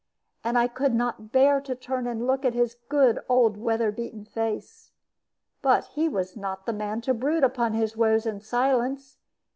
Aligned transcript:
And 0.43 0.57
I 0.57 0.67
could 0.67 0.95
not 0.95 1.31
bear 1.31 1.61
to 1.61 1.75
turn 1.75 2.07
and 2.07 2.25
look 2.25 2.43
at 2.43 2.55
his 2.55 2.73
good 2.89 3.19
old 3.29 3.55
weather 3.55 3.91
beaten 3.91 4.25
face. 4.25 4.89
But 5.61 5.85
he 5.93 6.09
was 6.09 6.35
not 6.35 6.65
the 6.65 6.73
man 6.73 7.01
to 7.01 7.13
brood 7.13 7.43
upon 7.43 7.73
his 7.75 7.95
woes 7.95 8.25
in 8.25 8.39
silence. 8.39 9.19